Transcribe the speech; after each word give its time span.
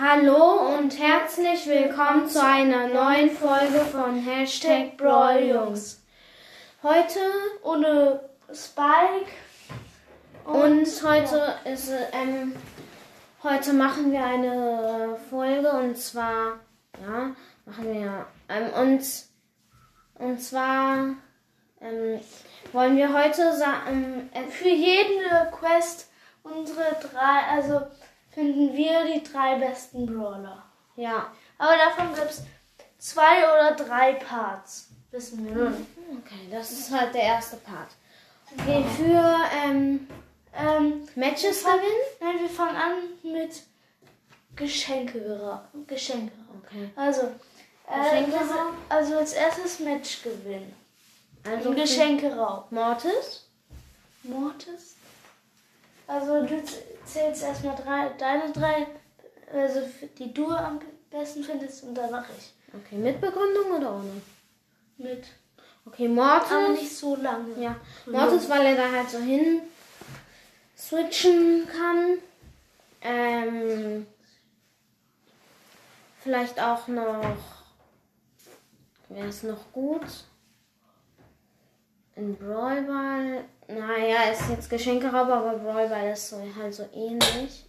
Hallo 0.00 0.76
und 0.78 0.98
herzlich 0.98 1.66
willkommen 1.66 2.26
zu 2.28 2.42
einer 2.42 2.86
neuen 2.88 3.30
Folge 3.30 3.80
von 3.92 4.16
Hashtag 4.16 4.96
Brawl 4.96 5.42
Jungs. 5.44 6.02
Heute 6.82 7.18
ohne 7.62 8.20
Spike. 8.52 9.30
und 10.44 10.86
heute 11.04 11.54
ist 11.64 11.90
ähm, 12.12 12.54
heute 13.42 13.72
machen 13.74 14.10
wir 14.12 14.24
eine 14.24 15.16
Folge 15.28 15.70
und 15.70 15.96
zwar 15.98 16.60
ja 17.00 17.30
machen 17.66 17.92
wir 17.92 18.26
ähm, 18.48 18.70
und 18.80 19.02
und 20.14 20.40
zwar 20.42 20.96
ähm, 21.82 22.20
wollen 22.72 22.96
wir 22.96 23.12
heute 23.12 23.54
sa- 23.56 23.82
ähm, 23.88 24.30
äh, 24.32 24.44
Für 24.50 24.68
jeden 24.68 25.20
Quest 25.52 26.08
unsere 26.42 26.96
drei, 27.00 27.54
also 27.54 27.82
finden 28.32 28.76
wir 28.76 29.04
die 29.12 29.22
drei 29.22 29.56
besten 29.58 30.06
Brawler. 30.06 30.62
ja 30.96 31.32
Aber 31.58 31.76
davon 31.76 32.14
gibt 32.14 32.30
es 32.30 32.42
zwei 32.98 33.38
oder 33.44 33.72
drei 33.74 34.14
Parts. 34.14 34.88
Wissen 35.10 35.44
wir 35.44 35.70
nicht. 35.70 35.88
okay 36.18 36.48
das 36.50 36.70
ist 36.70 36.90
halt 36.92 37.14
der 37.14 37.22
erste 37.22 37.56
Part. 37.56 37.90
Okay 38.58 38.84
für 38.96 39.36
ähm, 39.64 40.08
Ähm, 40.52 41.08
Matches 41.14 41.62
gewinnen. 41.62 41.80
Nein, 42.20 42.40
wir 42.40 42.48
fangen 42.48 42.76
an 42.76 42.92
mit 43.22 43.62
Geschenke. 44.56 45.60
Geschenke. 45.86 46.32
Okay. 46.64 46.90
Also, 46.96 47.22
äh, 47.88 48.24
Geschenke 48.24 48.38
also 48.88 49.16
als 49.18 49.32
erstes 49.32 49.78
Match 49.78 50.22
gewinnen. 50.24 50.74
Also 51.44 51.70
Ein 51.70 51.76
Geschenke-Raub. 51.76 52.70
Mortis. 52.72 53.46
Mortis? 54.24 54.96
Also 56.10 56.44
du 56.44 56.60
zählst 57.04 57.44
erstmal 57.44 57.76
drei, 57.76 58.08
deine 58.18 58.52
drei, 58.52 58.88
also 59.52 59.82
die 60.18 60.34
du 60.34 60.50
am 60.50 60.80
besten 61.08 61.44
findest 61.44 61.84
und 61.84 61.94
danach 61.94 62.24
ich. 62.36 62.52
Okay, 62.74 62.96
mit 62.96 63.20
Begründung 63.20 63.78
oder 63.78 63.94
ohne? 63.94 64.20
Mit. 64.98 65.24
Okay, 65.86 66.08
Mortis. 66.08 66.50
Aber 66.50 66.68
nicht 66.70 66.96
so 66.96 67.14
lange. 67.14 67.62
Ja, 67.62 67.76
Mortis, 68.06 68.48
weil 68.48 68.66
er 68.66 68.74
da 68.74 68.90
halt 68.90 69.08
so 69.08 69.18
hin 69.18 69.62
switchen 70.76 71.68
kann. 71.68 72.18
Ähm, 73.02 74.06
vielleicht 76.24 76.60
auch 76.60 76.88
noch. 76.88 77.36
Wäre 79.08 79.28
es 79.28 79.44
noch 79.44 79.70
gut? 79.72 80.06
Ein 82.16 82.36
Brawlball. 82.36 83.44
Naja, 83.68 84.30
ist 84.32 84.48
jetzt 84.50 84.68
Geschenkeraub, 84.68 85.28
aber 85.28 85.58
Brawlball 85.58 86.10
ist 86.12 86.28
so 86.30 86.42
halt 86.56 86.74
so 86.74 86.88
ähnlich. 86.92 87.66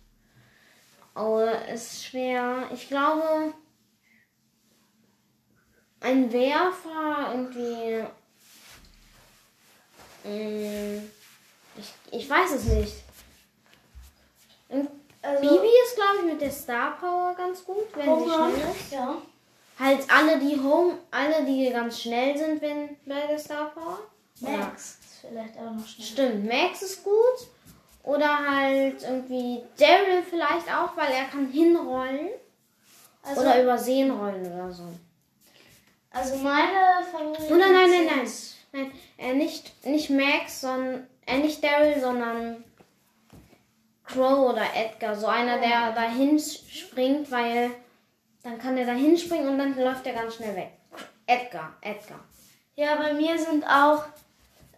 Oh, 1.15 1.39
ist 1.71 2.05
schwer. 2.05 2.69
Ich 2.73 2.87
glaube, 2.87 3.53
ein 5.99 6.31
Werfer 6.31 7.31
irgendwie. 7.33 8.03
Mm, 10.23 11.09
Ich, 11.77 11.93
ich 12.11 12.29
weiß 12.29 12.51
es 12.53 12.65
nicht. 12.65 12.93
Also, 15.21 15.41
Bibi 15.41 15.67
ist, 15.85 15.95
glaube 15.95 16.17
ich, 16.19 16.31
mit 16.33 16.41
der 16.41 16.51
Star 16.51 16.97
Power 16.97 17.35
ganz 17.35 17.63
gut, 17.63 17.87
wenn 17.93 18.03
sie 18.05 18.09
Home 18.09 18.53
schnell 18.55 18.71
ist. 18.71 18.91
Ja. 18.91 19.21
Halt 19.79 20.11
alle, 20.11 20.39
die 20.39 20.59
Home, 20.59 20.97
alle, 21.11 21.45
die 21.45 21.69
ganz 21.69 22.01
schnell 22.01 22.37
sind, 22.37 22.61
wenn 22.61 22.97
bei 23.05 23.27
der 23.27 23.37
Star 23.37 23.69
Power. 23.71 23.99
Max 24.41 24.97
ist 25.01 25.19
vielleicht 25.21 25.57
auch 25.57 25.71
noch 25.71 25.87
schnell. 25.87 26.07
Stimmt, 26.07 26.45
Max 26.45 26.81
ist 26.81 27.03
gut. 27.03 27.47
Oder 28.03 28.49
halt 28.49 29.03
irgendwie 29.03 29.61
Daryl 29.77 30.23
vielleicht 30.27 30.67
auch, 30.73 30.97
weil 30.97 31.11
er 31.11 31.25
kann 31.25 31.47
hinrollen. 31.47 32.29
Also, 33.23 33.41
oder 33.41 33.61
übersehen 33.61 34.09
rollen 34.09 34.51
oder 34.51 34.71
so. 34.71 34.83
also 36.09 36.37
meine 36.37 37.05
Favoriten 37.11 37.53
Oder 37.53 37.71
nein, 37.71 37.89
nein, 37.91 38.05
nein. 38.05 38.31
Nein, 38.73 38.91
äh, 39.17 39.33
nicht, 39.33 39.85
nicht 39.85 40.09
Max, 40.09 40.61
sondern, 40.61 41.07
äh, 41.27 41.37
nicht 41.37 41.63
Daryl, 41.63 41.99
sondern 41.99 42.63
Crow 44.05 44.49
oder 44.49 44.63
Edgar. 44.75 45.15
So 45.15 45.27
einer, 45.27 45.59
der 45.59 45.91
dahin 45.91 46.39
springt, 46.39 47.29
weil 47.29 47.71
dann 48.43 48.57
kann 48.57 48.77
er 48.77 48.85
dahin 48.85 49.17
springen 49.17 49.49
und 49.49 49.59
dann 49.59 49.77
läuft 49.77 50.07
er 50.07 50.13
ganz 50.13 50.35
schnell 50.35 50.55
weg. 50.55 50.71
Edgar, 51.27 51.75
Edgar. 51.81 52.19
Ja, 52.75 52.95
bei 52.95 53.13
mir 53.13 53.37
sind 53.37 53.63
auch 53.65 54.05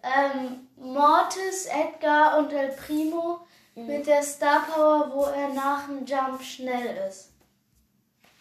ähm, 0.04 0.68
Mortis, 0.78 1.66
Edgar 1.68 2.38
und 2.40 2.52
El 2.54 2.70
Primo 2.70 3.40
Mhm. 3.76 3.88
mit 3.88 4.06
der 4.06 4.22
Star 4.22 4.68
Power, 4.68 5.12
wo 5.12 5.24
er 5.24 5.50
nach 5.50 5.88
dem 5.88 6.06
Jump 6.06 6.42
schnell 6.44 6.96
ist. 7.10 7.32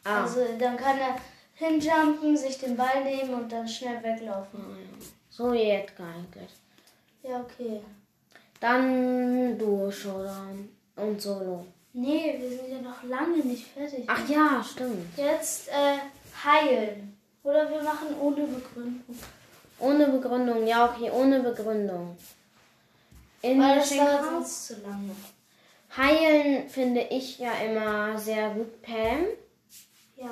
Ah. 0.04 0.22
Also 0.24 0.40
dann 0.58 0.76
kann 0.76 0.98
er 0.98 1.16
hinjumpen, 1.54 2.36
sich 2.36 2.58
den 2.58 2.76
Ball 2.76 3.02
nehmen 3.02 3.32
und 3.34 3.50
dann 3.50 3.66
schnell 3.66 4.02
weglaufen. 4.02 4.60
so 5.30 5.52
wie 5.54 5.62
Edgar 5.70 6.08
eigentlich. 6.08 6.50
Ja, 7.22 7.40
okay. 7.40 7.80
Dann 8.60 9.58
Duo 9.58 9.90
Showdown 9.90 10.68
und 10.96 11.20
Solo. 11.20 11.66
Nee, 11.94 12.36
wir 12.38 12.50
sind 12.50 12.68
ja 12.70 12.80
noch 12.82 13.02
lange 13.04 13.38
nicht 13.38 13.66
fertig. 13.68 14.04
Ach 14.06 14.28
ja, 14.28 14.62
stimmt. 14.62 15.16
Jetzt 15.16 15.68
äh, 15.68 15.98
heilen. 16.44 17.16
Oder 17.42 17.70
wir 17.70 17.82
machen 17.82 18.08
ohne 18.20 18.46
Begründung. 18.46 19.02
Ohne 19.82 20.06
Begründung, 20.08 20.66
ja 20.66 20.86
okay, 20.86 21.10
ohne 21.10 21.40
Begründung. 21.40 22.16
In 23.42 23.60
Weil 23.60 23.76
das 23.80 23.90
dauert 23.90 24.48
zu 24.48 24.74
lange. 24.82 25.14
Heilen 25.96 26.68
finde 26.68 27.00
ich 27.02 27.38
ja 27.38 27.52
immer 27.54 28.16
sehr 28.18 28.50
gut 28.50 28.80
Pam. 28.82 29.26
Ja. 30.16 30.30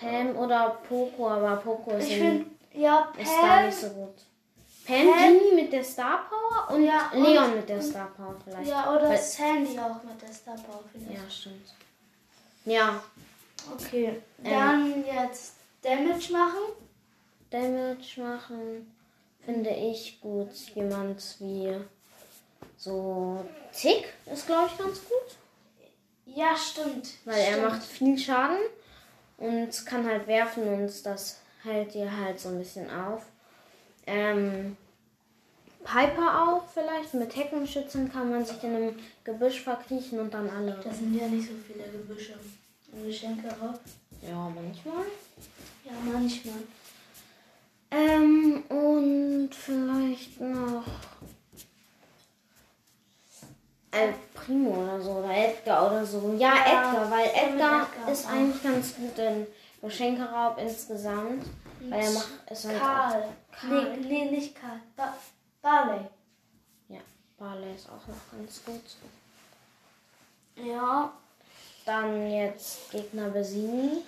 Pam 0.00 0.36
oder 0.36 0.78
Poco, 0.88 1.28
aber 1.28 1.56
Poco 1.56 1.92
ist, 1.92 2.06
Ich 2.08 2.16
in- 2.18 2.20
finde, 2.20 2.46
ja, 2.74 3.12
ist 3.18 3.30
da 3.30 3.46
Pam. 3.46 3.66
nicht 3.66 3.78
so 3.78 3.88
gut. 3.90 4.14
Pam, 4.86 4.96
Pam- 5.06 5.18
Genie 5.38 5.62
mit 5.62 5.72
der 5.72 5.84
Star 5.84 6.26
Power 6.28 6.74
und 6.74 6.84
Ja, 6.84 7.10
und- 7.12 7.22
Leon 7.24 7.54
mit 7.56 7.68
der 7.68 7.82
Star 7.82 8.08
Power 8.16 8.36
vielleicht. 8.44 8.68
Ja, 8.70 8.92
oder 8.94 9.08
Weil- 9.10 9.18
Sandy 9.18 9.78
auch 9.78 10.02
mit 10.02 10.20
der 10.22 10.32
Star 10.32 10.54
Power 10.56 10.82
vielleicht. 10.92 11.22
ja, 11.22 11.30
stimmt. 11.30 11.74
Ja, 12.64 13.00
Okay. 13.74 14.22
Ähm. 14.44 14.50
Dann 14.50 15.04
jetzt 15.04 15.54
Damage 15.82 16.32
machen. 16.32 16.85
Damage 17.56 18.20
machen 18.20 18.92
finde 19.46 19.70
ich 19.70 20.20
gut. 20.20 20.50
Jemand 20.74 21.22
wie 21.38 21.74
so 22.76 23.44
Tick 23.72 24.12
ist, 24.30 24.46
glaube 24.46 24.68
ich, 24.70 24.78
ganz 24.78 24.98
gut. 24.98 25.36
Ja, 26.26 26.54
stimmt. 26.56 27.08
Weil 27.24 27.38
er 27.38 27.52
stimmt. 27.52 27.62
macht 27.62 27.82
viel 27.82 28.18
Schaden 28.18 28.58
und 29.38 29.86
kann 29.86 30.06
halt 30.06 30.26
werfen 30.26 30.68
und 30.68 31.06
das 31.06 31.40
hält 31.62 31.94
dir 31.94 32.14
halt 32.14 32.38
so 32.38 32.50
ein 32.50 32.58
bisschen 32.58 32.90
auf. 32.90 33.22
Ähm, 34.06 34.76
Piper 35.84 36.42
auch 36.42 36.64
vielleicht. 36.74 37.14
Mit 37.14 37.34
Heckenschützen 37.36 38.12
kann 38.12 38.30
man 38.30 38.44
sich 38.44 38.62
in 38.64 38.74
einem 38.74 38.98
Gebüsch 39.24 39.62
verkriechen 39.62 40.18
und 40.18 40.34
dann 40.34 40.50
alle. 40.50 40.78
Das 40.82 40.98
sind 40.98 41.14
ja 41.14 41.28
nicht 41.28 41.48
so 41.48 41.54
viele 41.66 41.88
Gebüsche. 41.88 42.34
Und 42.92 43.06
Geschenke 43.06 43.48
auch. 43.48 43.78
Ja, 44.26 44.52
manchmal. 44.54 45.06
Ja, 45.84 45.92
manchmal. 46.12 46.62
Ähm, 47.96 48.62
und 48.68 49.54
vielleicht 49.54 50.38
noch 50.38 50.84
El 53.90 54.14
Primo 54.34 54.82
oder 54.82 55.00
so 55.00 55.12
oder 55.12 55.34
Edgar 55.34 55.86
oder 55.86 56.04
so. 56.04 56.36
Ja, 56.38 56.54
Ja, 56.54 56.66
Edgar, 56.66 57.10
weil 57.10 57.26
Edgar, 57.28 57.88
Edgar 57.88 58.12
ist 58.12 58.28
eigentlich 58.28 58.62
ganz 58.62 58.94
gut 58.96 59.18
in 59.18 59.46
Geschenkeraub 59.80 60.58
insgesamt. 60.58 61.46
Weil 61.80 62.00
er 62.02 62.10
macht 62.10 62.32
es 62.46 62.66
halt 62.66 62.78
Karl. 62.78 63.28
Karl. 63.52 63.96
Nee, 63.98 64.08
nee, 64.08 64.30
nicht 64.30 64.54
Karl. 64.54 64.80
Ba 64.94 65.14
Barley. 65.62 66.00
Ja, 66.88 67.00
Barley 67.38 67.74
ist 67.74 67.88
auch 67.88 68.06
noch 68.06 68.38
ganz 68.38 68.62
gut. 68.64 68.82
Ja. 70.66 71.12
Dann 71.86 72.30
jetzt 72.30 72.90
Gegner 72.90 73.30
besiegen. 73.30 74.02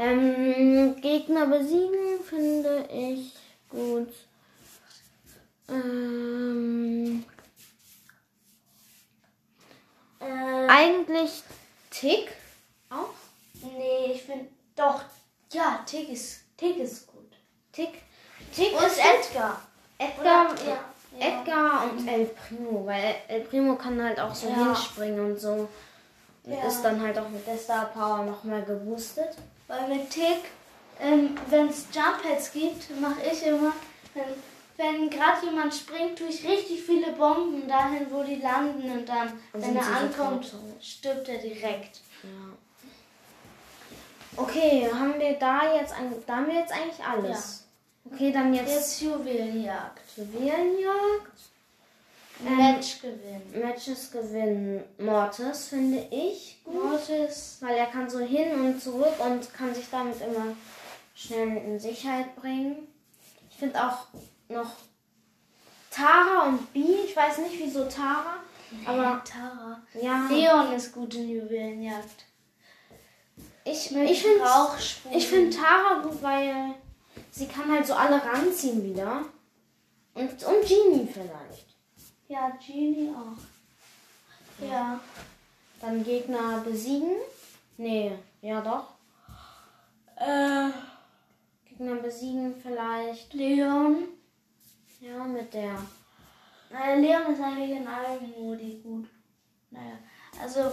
Ähm, 0.00 0.94
Gegner 1.00 1.46
besiegen 1.46 2.22
finde 2.24 2.86
ich 2.92 3.34
gut. 3.68 4.12
Ähm, 5.68 7.24
Äh, 10.20 10.66
eigentlich 10.68 11.42
Tick 11.90 12.32
auch. 12.90 13.10
nee, 13.76 14.12
ich 14.12 14.22
finde 14.22 14.46
doch. 14.76 15.02
Ja, 15.52 15.80
Tick 15.86 16.08
ist, 16.10 16.40
Tick 16.56 16.76
ist 16.78 17.06
gut. 17.06 17.32
Tick. 17.72 18.02
Tick 18.54 18.72
Und 18.76 18.86
ist 18.86 18.98
Edgar. 18.98 19.60
Edgar, 19.98 20.52
Oder- 20.52 20.62
ja, 20.64 20.78
ja. 21.18 21.40
Edgar 21.40 21.90
und 21.90 22.06
El 22.08 22.26
Primo, 22.26 22.86
weil 22.86 23.16
El 23.28 23.40
Primo 23.42 23.74
kann 23.76 24.00
halt 24.02 24.18
auch 24.20 24.34
so 24.34 24.48
Ja. 24.48 24.54
hinspringen 24.74 25.20
und 25.32 25.38
so. 25.40 25.68
Und 26.44 26.52
Ja. 26.52 26.66
ist 26.68 26.82
dann 26.82 27.00
halt 27.00 27.18
auch 27.18 27.28
mit 27.28 27.46
der 27.46 27.58
Star 27.58 27.86
Power 27.86 28.24
noch 28.24 28.42
mehr 28.44 28.62
geboostet. 28.62 29.36
Weil 29.68 29.88
mit 29.88 30.10
Tick, 30.10 30.50
ähm, 31.00 31.36
wenn 31.48 31.68
es 31.68 31.86
Jump 31.92 32.22
Pads 32.22 32.52
gibt, 32.52 33.00
mache 33.00 33.22
ich 33.30 33.46
immer, 33.46 33.72
wenn, 34.14 34.24
wenn 34.76 35.10
gerade 35.10 35.46
jemand 35.46 35.74
springt, 35.74 36.18
tue 36.18 36.28
ich 36.28 36.46
richtig 36.46 36.82
viele 36.82 37.12
Bomben 37.12 37.68
dahin, 37.68 38.06
wo 38.10 38.22
die 38.22 38.36
landen 38.36 38.90
und 38.90 39.08
dann, 39.08 39.28
Und 39.52 39.62
wenn 39.62 39.76
er 39.76 39.86
ankommt, 39.86 40.52
stirbt 40.80 41.28
er 41.28 41.38
direkt. 41.38 42.00
Ja. 42.22 42.56
Okay, 44.36 44.88
haben 44.92 45.18
wir 45.18 45.34
da 45.34 45.74
jetzt, 45.76 45.92
ein, 45.92 46.14
da 46.26 46.36
haben 46.36 46.46
wir 46.46 46.60
jetzt 46.60 46.72
eigentlich 46.72 47.04
alles. 47.04 47.66
Okay, 48.04 48.32
dann 48.32 48.54
jetzt, 48.54 48.68
Jetzt 48.70 49.00
Juwelenjagd. 49.02 50.00
Juwelenjagd. 50.16 51.32
Ähm, 52.46 52.56
Match 52.56 53.00
gewinnen. 53.00 53.52
Matches 53.60 54.10
gewinnen 54.10 54.84
Mortis, 54.98 55.68
finde 55.68 56.06
ich 56.10 56.60
gut. 56.64 56.74
Mortis. 56.74 57.58
Weil 57.60 57.76
er 57.76 57.86
kann 57.86 58.08
so 58.08 58.20
hin 58.20 58.52
und 58.52 58.80
zurück 58.80 59.14
und 59.18 59.52
kann 59.52 59.74
sich 59.74 59.86
damit 59.90 60.20
immer 60.20 60.54
schnell 61.14 61.56
in 61.56 61.78
Sicherheit 61.80 62.36
bringen. 62.36 62.88
Ich 63.50 63.56
finde 63.56 63.82
auch 63.82 64.06
noch 64.48 64.70
Tara 65.90 66.46
und 66.46 66.72
Bee. 66.72 67.04
Ich 67.06 67.16
weiß 67.16 67.38
nicht, 67.38 67.58
wieso 67.58 67.84
Tara. 67.86 68.36
Aber 68.84 69.22
Tara. 69.24 69.80
ja, 70.00 70.28
Leon 70.30 70.72
ist 70.74 70.92
gut 70.92 71.14
in 71.14 71.28
Juwelenjagd. 71.28 72.26
ich, 73.64 73.96
ich 73.96 74.22
finde 74.22 74.44
ich 75.12 75.26
find 75.26 75.56
Tara 75.56 76.02
gut, 76.02 76.22
weil 76.22 76.74
sie 77.30 77.46
kann 77.46 77.72
halt 77.72 77.86
so 77.86 77.94
alle 77.94 78.22
ranziehen 78.22 78.84
wieder. 78.84 79.24
Und, 80.14 80.30
und 80.30 80.66
Genie 80.66 81.08
vielleicht. 81.12 81.67
Ja, 82.28 82.50
Genie 82.64 83.10
auch. 83.10 84.64
Ja. 84.64 85.00
Dann 85.80 86.04
Gegner 86.04 86.60
besiegen. 86.60 87.16
Nee, 87.76 88.12
ja 88.42 88.60
doch. 88.60 88.94
Äh, 90.16 90.70
Gegner 91.68 91.96
besiegen 91.96 92.54
vielleicht. 92.60 93.32
Leon. 93.32 94.08
Ja, 95.00 95.24
mit 95.24 95.54
der. 95.54 95.78
Naja, 96.70 96.94
Leon 96.96 97.32
ist 97.32 97.40
eigentlich 97.40 97.78
in 97.78 97.86
allen 97.86 98.34
Modi 98.36 98.80
gut. 98.82 99.08
Naja, 99.70 99.98
also 100.42 100.72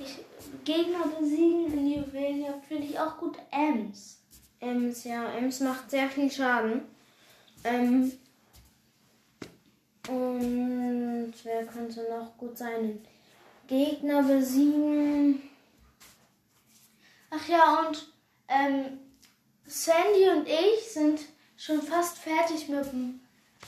ich, 0.00 0.18
Gegner 0.64 1.06
besiegen 1.18 1.72
in 1.72 1.86
Juwelenjagd 1.88 2.64
finde 2.66 2.86
ich 2.86 2.98
auch 2.98 3.18
gut. 3.18 3.36
Ems. 3.50 4.22
Ems, 4.60 5.04
ja, 5.04 5.30
Ems 5.34 5.60
macht 5.60 5.90
sehr 5.90 6.08
viel 6.08 6.30
Schaden. 6.30 6.82
Ähm, 7.62 8.10
und 10.08 11.32
wer 11.42 11.66
könnte 11.66 12.06
noch 12.10 12.36
gut 12.36 12.56
sein? 12.58 13.04
Gegner 13.66 14.22
besiegen. 14.22 15.42
Ach 17.30 17.48
ja, 17.48 17.86
und 17.86 18.12
ähm, 18.48 18.98
Sandy 19.66 20.28
und 20.30 20.46
ich 20.46 20.92
sind 20.92 21.20
schon 21.56 21.80
fast 21.82 22.18
fertig 22.18 22.68
mit 22.68 22.84
dem 22.92 23.20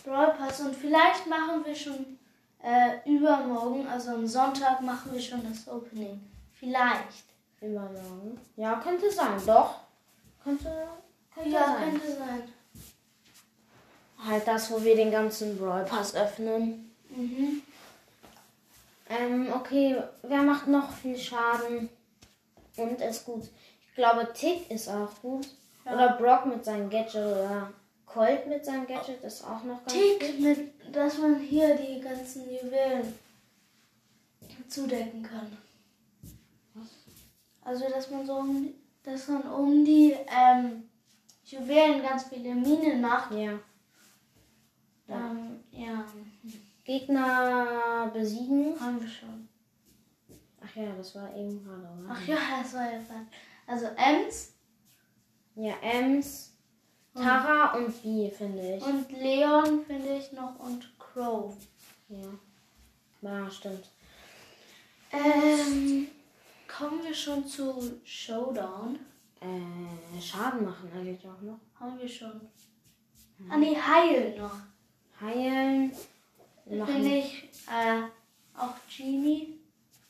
Brawl 0.04 0.34
Pass 0.34 0.60
und 0.60 0.76
vielleicht 0.76 1.26
machen 1.26 1.64
wir 1.64 1.74
schon 1.74 2.18
äh, 2.62 2.98
übermorgen, 3.10 3.86
also 3.86 4.10
am 4.10 4.26
Sonntag, 4.26 4.80
machen 4.82 5.12
wir 5.12 5.20
schon 5.20 5.42
das 5.48 5.66
Opening. 5.68 6.20
Vielleicht. 6.52 7.24
Übermorgen. 7.60 8.38
Ja, 8.56 8.74
könnte 8.76 9.10
sein. 9.10 9.40
Doch. 9.46 9.80
Könnte, 10.42 10.70
könnte 11.34 11.50
Ja, 11.50 11.64
sein. 11.66 11.90
könnte 11.90 12.12
sein. 12.12 12.42
Halt 14.36 14.48
das, 14.48 14.70
wo 14.70 14.84
wir 14.84 14.94
den 14.94 15.10
ganzen 15.10 15.56
Brawl 15.56 15.84
Pass 15.84 16.14
öffnen. 16.14 16.92
Mhm. 17.08 17.62
Ähm, 19.08 19.50
okay, 19.54 19.96
wer 20.24 20.42
macht 20.42 20.68
noch 20.68 20.92
viel 20.92 21.16
Schaden 21.16 21.88
und 22.76 23.00
ist 23.00 23.24
gut? 23.24 23.44
Ich 23.88 23.94
glaube, 23.94 24.30
Tick 24.34 24.70
ist 24.70 24.90
auch 24.90 25.08
gut. 25.22 25.48
Ja. 25.86 25.94
Oder 25.94 26.12
Brock 26.18 26.44
mit 26.44 26.62
seinem 26.66 26.90
Gadget 26.90 27.14
oder 27.14 27.72
Colt 28.04 28.46
mit 28.46 28.62
seinem 28.62 28.86
Gadget 28.86 29.22
ist 29.24 29.42
auch 29.42 29.64
noch 29.64 29.82
ganz 29.86 29.94
Tick, 29.94 30.38
mit, 30.38 30.94
dass 30.94 31.16
man 31.16 31.40
hier 31.40 31.74
die 31.74 32.00
ganzen 32.00 32.42
Juwelen 32.42 33.14
zudecken 34.68 35.22
kann. 35.22 35.56
Also, 37.62 37.88
dass 37.88 38.10
man 38.10 38.26
so 38.26 38.34
um, 38.34 38.74
dass 39.02 39.28
man 39.28 39.42
um 39.44 39.82
die 39.82 40.14
ähm, 40.28 40.90
Juwelen 41.46 42.02
ganz 42.02 42.24
viele 42.24 42.54
Minen 42.54 43.00
macht. 43.00 43.32
Ja. 43.32 43.58
Dann, 45.06 45.60
ja, 45.70 46.04
Gegner 46.84 48.10
besiegen. 48.12 48.78
haben 48.80 49.00
wir 49.00 49.08
schon. 49.08 49.48
Ach 50.64 50.74
ja, 50.76 50.92
das 50.96 51.14
war 51.14 51.34
eben 51.36 51.62
gerade, 51.64 51.82
oder? 51.82 52.08
Ach 52.10 52.26
ja, 52.26 52.36
das 52.62 52.74
war 52.74 52.92
ja 52.92 53.00
fun. 53.00 53.26
Also 53.66 53.86
Ems 53.96 54.52
Ja, 55.54 55.74
Ems, 55.80 56.52
Tara 57.14 57.76
und 57.76 58.02
Bee, 58.02 58.30
finde 58.30 58.76
ich. 58.76 58.82
und 58.84 59.10
Leon 59.12 59.84
finde 59.86 60.16
ich 60.18 60.32
noch 60.32 60.58
und 60.58 60.92
Crow. 60.98 61.54
Ja. 62.08 62.26
Ja, 63.22 63.50
stimmt. 63.50 63.88
Ähm, 65.12 66.08
kommen 66.68 67.02
wir 67.02 67.14
schon 67.14 67.46
zu 67.46 68.00
Showdown? 68.04 68.98
Äh, 69.40 70.20
Schaden 70.20 70.64
machen 70.64 70.90
eigentlich 70.94 71.26
auch 71.26 71.40
noch. 71.40 71.58
Haben 71.78 71.98
wir 71.98 72.08
schon. 72.08 72.40
Ah 73.48 73.56
nee, 73.56 73.76
Heil 73.76 74.36
noch. 74.38 74.56
Heilen. 75.20 75.92
Finde 76.64 76.78
Machen. 76.84 77.06
ich 77.06 77.44
äh, 77.70 78.02
auch 78.58 78.74
Genie. 78.94 79.58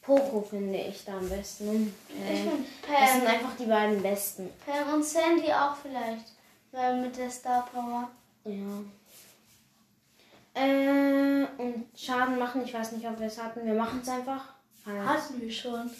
Poco 0.02 0.40
finde 0.40 0.78
ich 0.78 1.04
da 1.04 1.18
am 1.18 1.28
besten. 1.28 1.92
Ich 2.08 2.14
Äh, 2.30 2.36
finde 2.36 2.64
das 2.88 3.12
sind 3.12 3.24
Pam. 3.24 3.34
einfach 3.34 3.56
die 3.58 3.66
beiden 3.66 4.02
besten. 4.02 4.50
Pam 4.64 4.94
und 4.94 5.04
Sandy 5.04 5.52
auch 5.52 5.76
vielleicht. 5.76 6.26
Weil 6.72 7.00
mit 7.02 7.16
der 7.16 7.30
Star 7.30 7.66
Power. 7.72 8.10
Ja. 8.44 8.84
Äh, 10.54 11.46
und 11.58 11.86
Schaden 11.96 12.38
machen, 12.38 12.64
ich 12.64 12.72
weiß 12.72 12.92
nicht, 12.92 13.06
ob 13.06 13.18
wir 13.18 13.26
es 13.26 13.42
hatten. 13.42 13.66
Wir 13.66 13.74
machen 13.74 14.00
es 14.02 14.08
einfach. 14.08 14.54
Halt. 14.86 15.04
Hatten 15.06 15.40
wir 15.40 15.50
schon. 15.52 15.90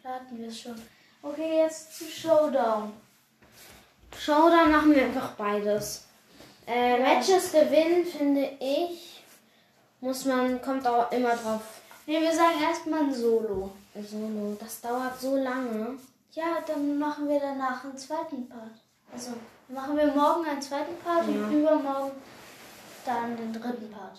Klar 0.00 0.14
hatten 0.14 0.38
wir 0.38 0.48
es 0.48 0.60
schon. 0.60 0.74
Okay, 1.22 1.58
jetzt 1.58 1.96
zu 1.96 2.04
Showdown. 2.04 2.92
Showdown 4.18 4.72
machen 4.72 4.94
wir 4.94 5.04
einfach 5.04 5.32
beides. 5.32 6.06
Äh. 6.66 6.98
Matches 7.00 7.52
gewinnen, 7.52 8.04
finde 8.04 8.50
ich, 8.60 9.22
muss 10.00 10.24
man, 10.24 10.60
kommt 10.62 10.86
auch 10.86 11.10
immer 11.12 11.36
drauf. 11.36 11.62
Nee, 12.06 12.20
wir 12.20 12.32
sagen 12.32 12.60
erstmal 12.62 13.00
ein 13.00 13.14
Solo. 13.14 13.70
Solo, 13.94 14.56
das 14.58 14.80
dauert 14.80 15.20
so 15.20 15.36
lange. 15.36 15.98
Ja, 16.32 16.58
dann 16.66 16.98
machen 16.98 17.28
wir 17.28 17.38
danach 17.40 17.84
einen 17.84 17.96
zweiten 17.96 18.48
Part. 18.48 18.72
Also 19.12 19.32
machen 19.68 19.96
wir 19.96 20.06
morgen 20.08 20.46
einen 20.46 20.62
zweiten 20.62 20.96
Part 20.98 21.26
Ja. 21.28 21.34
und 21.34 21.52
übermorgen 21.52 22.12
dann 23.04 23.36
den 23.36 23.52
dritten 23.52 23.90
Part. 23.90 24.18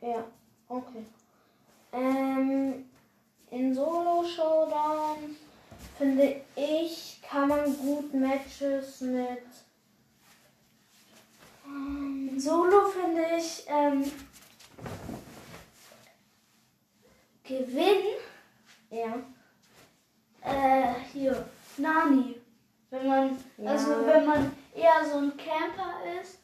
Ja, 0.00 0.24
okay. 0.68 1.04
Ähm, 1.92 2.88
in 3.50 3.74
Solo-Showdown 3.74 5.36
finde 5.98 6.42
ich, 6.54 7.20
kann 7.28 7.48
man 7.48 7.76
gut 7.78 8.12
Matches 8.14 9.00
mit. 9.00 9.42
In 11.66 12.38
Solo 12.40 12.86
finde 12.86 13.22
ich 13.36 13.64
ähm, 13.68 14.04
Gewinn 17.44 18.04
Ja. 18.90 19.14
äh, 20.42 20.94
hier 21.12 21.46
Nani. 21.76 22.40
Wenn 22.90 23.06
man 23.08 23.36
Ja. 23.58 23.70
also 23.72 24.06
wenn 24.06 24.26
man 24.26 24.52
eher 24.74 25.04
so 25.10 25.18
ein 25.18 25.36
Camper 25.36 25.94
ist, 26.20 26.38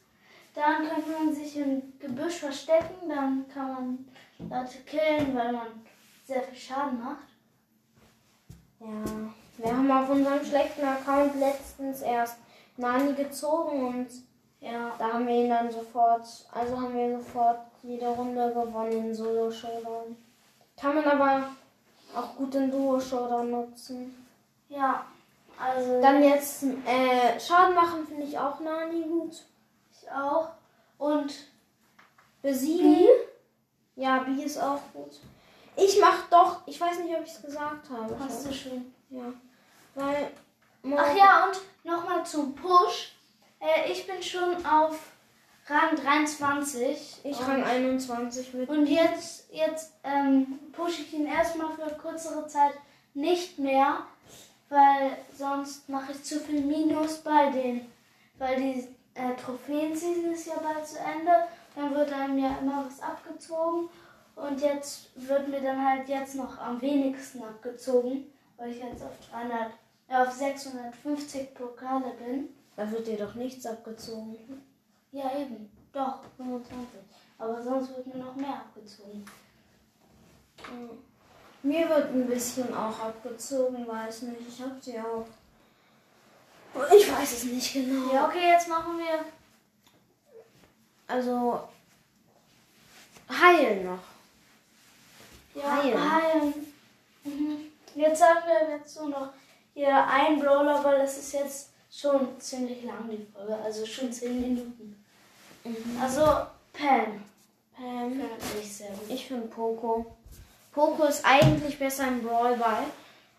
dann 0.53 0.87
kann 0.87 1.03
man 1.11 1.33
sich 1.33 1.57
im 1.57 1.97
Gebüsch 1.99 2.35
verstecken, 2.39 3.09
dann 3.09 3.45
kann 3.47 3.73
man 3.73 4.05
Leute 4.49 4.79
killen, 4.85 5.35
weil 5.35 5.53
man 5.53 5.67
sehr 6.25 6.43
viel 6.43 6.57
Schaden 6.57 7.03
macht. 7.03 7.27
Ja. 8.79 8.87
Wir 9.57 9.77
haben 9.77 9.91
auf 9.91 10.09
unserem 10.09 10.43
schlechten 10.43 10.83
Account 10.83 11.35
letztens 11.39 12.01
erst 12.01 12.37
Nani 12.77 13.13
gezogen 13.13 13.87
und 13.87 14.07
Ja. 14.63 14.93
da 14.97 15.13
haben 15.13 15.27
wir 15.27 15.35
ihn 15.35 15.49
dann 15.49 15.69
sofort, 15.71 16.25
also 16.51 16.79
haben 16.79 16.95
wir 16.95 17.17
sofort 17.17 17.59
jede 17.81 18.07
Runde 18.07 18.49
gewonnen 18.53 18.91
in 18.91 19.13
Solo-Showdown. 19.15 20.15
Kann 20.79 20.95
man 20.95 21.03
aber 21.05 21.43
auch 22.15 22.35
gut 22.35 22.55
in 22.55 22.71
Duo-Showdown 22.71 23.51
nutzen. 23.51 24.27
Ja. 24.69 25.05
Also 25.59 26.01
Dann 26.01 26.23
jetzt 26.23 26.63
äh, 26.63 27.39
Schaden 27.39 27.75
machen 27.75 28.07
finde 28.07 28.23
ich 28.23 28.37
auch 28.37 28.59
Nani 28.59 29.03
gut. 29.03 29.43
ich 29.91 30.09
auch. 30.11 30.49
Und 30.97 31.33
Besiegen. 32.41 32.95
Bi? 32.95 33.07
Ja, 33.95 34.19
Bi 34.19 34.43
ist 34.43 34.57
auch 34.61 34.79
gut. 34.93 35.19
Ich 35.75 35.99
mach 35.99 36.27
doch, 36.29 36.61
ich 36.65 36.79
weiß 36.79 36.99
nicht, 36.99 37.15
ob 37.15 37.23
ich 37.23 37.31
es 37.33 37.41
gesagt 37.41 37.89
habe. 37.89 38.15
hast 38.19 38.47
du 38.47 38.53
schon. 38.53 38.93
Ja. 39.09 39.25
Weil. 39.95 40.31
Ach 40.97 41.15
ja, 41.15 41.45
und 41.47 41.61
nochmal 41.83 42.25
zum 42.25 42.53
Push. 42.55 43.13
Äh, 43.63 43.91
ich 43.91 44.05
bin 44.05 44.21
schon 44.21 44.65
auf 44.65 44.99
Rang 45.67 45.95
23. 45.95 47.21
Ich 47.23 47.39
und, 47.39 47.47
rang 47.47 47.63
21 47.63 48.53
mit. 48.53 48.69
Und 48.69 48.87
jetzt, 48.87 49.47
jetzt 49.51 49.93
ähm, 50.03 50.59
pushe 50.73 51.01
ich 51.03 51.13
ihn 51.13 51.25
erstmal 51.25 51.71
für 51.73 51.95
kürzere 51.95 52.45
Zeit 52.47 52.73
nicht 53.13 53.57
mehr, 53.59 53.99
weil 54.69 55.17
sonst 55.37 55.87
mache 55.87 56.11
ich 56.11 56.23
zu 56.23 56.39
viel 56.39 56.61
Minus 56.61 57.17
bei 57.19 57.49
den, 57.51 57.85
weil 58.37 58.57
die 58.57 58.87
äh, 59.13 59.35
Trophäen-Season 59.41 60.31
ist 60.33 60.47
ja 60.47 60.55
bald 60.61 60.85
zu 60.85 60.97
Ende. 60.99 61.31
Dann 61.75 61.95
wird 61.95 62.11
einem 62.11 62.37
ja 62.37 62.57
immer 62.59 62.85
was 62.85 63.01
abgezogen. 63.01 63.89
Und 64.35 64.59
jetzt 64.61 65.09
wird 65.15 65.47
mir 65.47 65.61
dann 65.61 65.87
halt 65.87 66.09
jetzt 66.09 66.35
noch 66.35 66.57
am 66.57 66.81
wenigsten 66.81 67.41
abgezogen, 67.43 68.25
weil 68.57 68.71
ich 68.71 68.79
jetzt 68.79 69.03
auf 69.03 69.13
300, 69.31 69.71
äh, 70.09 70.15
auf 70.15 70.31
650 70.31 71.53
Pokale 71.53 72.13
bin. 72.17 72.49
Da 72.75 72.89
wird 72.89 73.07
dir 73.07 73.17
doch 73.17 73.35
nichts 73.35 73.65
abgezogen. 73.65 74.63
Ja, 75.11 75.31
eben. 75.37 75.69
Doch, 75.91 76.21
25. 76.37 76.99
Aber 77.37 77.61
sonst 77.61 77.89
wird 77.95 78.07
mir 78.07 78.23
noch 78.23 78.35
mehr 78.35 78.55
abgezogen. 78.55 79.23
Mir 81.61 81.87
wird 81.89 82.09
ein 82.09 82.27
bisschen 82.27 82.73
auch 82.73 82.99
abgezogen, 82.99 83.87
weiß 83.87 84.23
nicht. 84.23 84.41
Ich 84.47 84.61
hab 84.61 84.81
sie 84.81 84.99
auch. 84.99 85.25
Ich 86.95 87.11
weiß 87.11 87.31
es 87.31 87.43
nicht 87.45 87.73
genau. 87.73 88.11
Ja, 88.11 88.27
okay, 88.27 88.49
jetzt 88.51 88.67
machen 88.67 88.97
wir. 88.97 89.25
Also 91.07 91.67
heilen 93.29 93.85
noch. 93.85 94.03
Ja, 95.53 95.77
Heilen. 95.77 96.11
heilen. 96.11 96.53
Mhm. 97.23 97.57
Jetzt 97.93 98.19
sagen 98.19 98.39
wir 98.47 98.75
jetzt 98.77 98.93
so 98.95 99.07
noch 99.07 99.29
hier 99.73 99.95
ein 100.07 100.39
Brawler, 100.39 100.83
weil 100.83 101.01
es 101.01 101.17
ist 101.17 101.33
jetzt 101.33 101.72
schon 101.95 102.39
ziemlich 102.39 102.83
lang 102.83 103.09
die 103.09 103.25
Folge, 103.33 103.55
also 103.55 103.85
schon 103.85 104.11
10 104.11 104.41
Minuten. 104.41 105.03
Also 106.01 106.21
Pam. 106.73 107.23
Ähm, 107.79 108.11
Finde 108.11 108.61
ich 108.61 108.75
sehr 108.75 108.89
gut. 108.89 109.09
ich 109.09 109.27
finde 109.27 109.47
Poco. 109.47 110.15
Poco 110.71 111.03
ist 111.05 111.23
eigentlich 111.23 111.77
besser 111.79 112.07
im 112.07 112.23
Brawlball. 112.23 112.83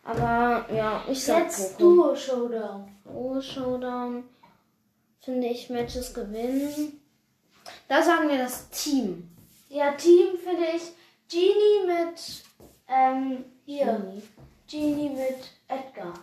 Aber 0.05 0.67
ja, 0.73 1.05
ich 1.09 1.25
sag 1.25 1.45
Jetzt 1.45 1.79
Poco. 1.79 1.95
Duo 1.95 2.17
Showdown. 2.17 2.89
Oh, 3.05 3.41
Showdown. 3.41 4.25
Finde 5.21 5.49
ich 5.49 5.71
Matches 5.71 6.13
gewinnen. 6.13 7.01
Da 7.89 8.03
sagen 8.03 8.29
wir 8.29 8.39
das 8.39 8.69
Team. 8.71 9.31
Ja, 9.69 9.93
Team 9.93 10.37
finde 10.39 10.67
ich 10.77 10.93
Genie 11.31 11.87
mit 11.87 12.45
ähm, 12.89 13.45
hier. 13.65 13.87
Genie. 13.87 14.23
Genie 14.69 15.11
mit 15.11 15.51
Edgar. 15.69 16.15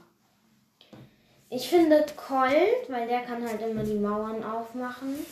Ich 1.54 1.70
finde 1.70 2.04
Colt, 2.16 2.88
weil 2.88 3.08
der 3.08 3.22
kann 3.22 3.46
halt 3.48 3.62
immer 3.62 3.84
die 3.84 3.96
Mauern 4.00 4.42
aufmachen. 4.44 5.26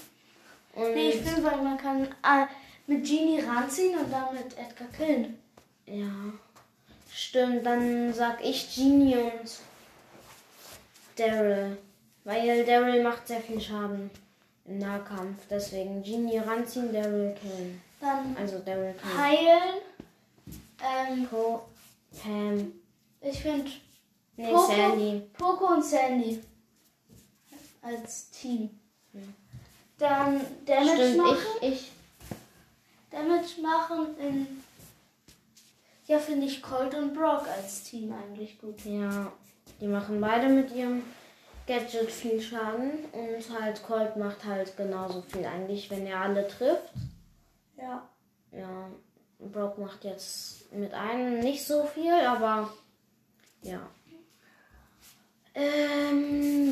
Und 0.75 0.93
Nee, 0.93 1.09
ich 1.11 1.21
finde, 1.21 1.43
weil 1.45 1.61
man 1.63 1.77
kann 1.77 2.03
äh, 2.03 2.45
mit 2.87 3.05
Genie 3.07 3.39
ranziehen 3.39 3.97
und 3.97 4.11
dann 4.11 4.33
mit 4.33 4.57
Edgar 4.57 4.87
killen. 4.95 5.39
ja, 5.87 6.05
stimmt. 7.11 7.65
Dann 7.65 8.13
sag 8.13 8.43
ich 8.43 8.75
Genie 8.75 9.15
und 9.15 9.49
Daryl. 11.15 11.77
Weil 12.25 12.65
Daryl 12.65 13.01
macht 13.01 13.27
sehr 13.27 13.39
viel 13.41 13.59
Schaden 13.61 14.09
im 14.65 14.77
Nahkampf. 14.79 15.41
Deswegen 15.49 16.03
Genie 16.03 16.37
ranziehen, 16.39 16.93
Daryl 16.93 17.33
killen. 17.41 17.81
Dann 18.01 18.35
Also 18.39 18.59
Daryl 18.59 18.93
killen. 18.93 19.17
heilen. 19.17 19.81
Ähm, 20.81 21.27
Po, 21.27 21.61
Pam, 22.23 22.71
ich 23.21 23.41
finde 23.41 23.69
nee, 24.39 24.51
Poco. 24.51 24.67
Sandy. 24.67 25.21
Poco 25.37 25.65
und 25.73 25.85
Sandy 25.85 26.41
als 27.81 28.31
Team. 28.31 28.69
Dann 29.97 30.41
Damage 30.65 30.95
Stimmt, 30.95 31.17
machen. 31.17 31.37
ich, 31.61 31.71
ich, 31.71 31.91
Damage 33.09 33.61
machen 33.61 34.17
in. 34.17 34.63
Ja, 36.05 36.17
finde 36.17 36.47
ich 36.47 36.61
Colt 36.61 36.95
und 36.95 37.13
Brock 37.13 37.47
als 37.47 37.83
Team 37.83 38.13
eigentlich 38.13 38.59
gut. 38.59 38.83
Ja, 38.85 39.31
die 39.79 39.87
machen 39.87 40.19
beide 40.19 40.47
mit 40.47 40.71
ihrem 40.73 41.03
Gadget 41.67 42.09
viel 42.09 42.41
Schaden 42.41 43.05
und 43.11 43.59
halt 43.59 43.83
Colt 43.83 44.15
macht 44.15 44.43
halt 44.45 44.75
genauso 44.75 45.21
viel 45.21 45.45
eigentlich, 45.45 45.91
wenn 45.91 46.07
er 46.07 46.21
alle 46.21 46.47
trifft. 46.47 46.93
Ja. 47.77 48.09
Ja, 48.51 48.89
Brock 49.37 49.77
macht 49.77 50.03
jetzt 50.03 50.71
mit 50.73 50.93
einem 50.93 51.41
nicht 51.41 51.63
so 51.63 51.83
viel, 51.83 52.13
aber 52.13 52.71
ja. 53.61 53.81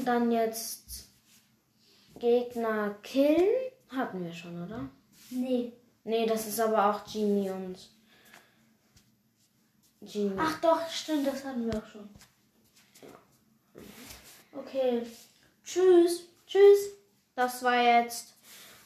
Dann 0.07 0.31
jetzt 0.31 1.09
Gegner 2.17 2.95
killen. 3.03 3.43
Hatten 3.89 4.23
wir 4.23 4.33
schon, 4.33 4.63
oder? 4.63 4.89
Nee. 5.31 5.73
Nee, 6.05 6.25
das 6.25 6.47
ist 6.47 6.61
aber 6.61 6.89
auch 6.89 7.03
Genie 7.11 7.49
und 7.49 7.77
Genie. 9.99 10.31
Ach 10.37 10.61
doch, 10.61 10.89
stimmt, 10.89 11.27
das 11.27 11.43
hatten 11.43 11.65
wir 11.65 11.77
auch 11.77 11.85
schon. 11.85 12.07
Okay. 14.53 15.05
Tschüss. 15.65 16.21
Tschüss. 16.47 16.79
Das 17.35 17.61
war 17.63 17.75
jetzt. 17.75 18.33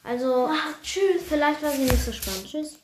Also, 0.02 0.48
Ach, 0.50 0.82
tschüss. 0.82 1.22
vielleicht 1.28 1.62
war 1.62 1.70
sie 1.70 1.84
nicht 1.84 2.04
so 2.04 2.10
spannend. 2.12 2.48
Tschüss. 2.48 2.80